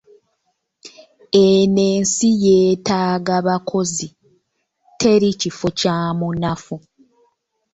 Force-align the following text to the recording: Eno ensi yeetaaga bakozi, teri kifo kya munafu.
Eno 1.43 1.79
ensi 1.95 2.29
yeetaaga 2.43 3.35
bakozi, 3.47 4.07
teri 4.99 5.29
kifo 5.39 5.67
kya 5.79 5.95
munafu. 6.19 6.75